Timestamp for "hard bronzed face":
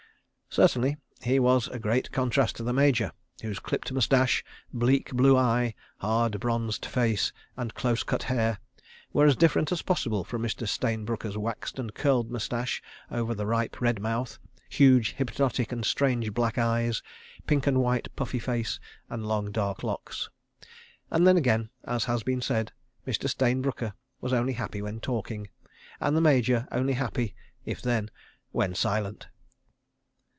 5.99-7.31